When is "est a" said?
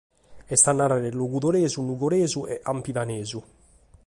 0.55-0.73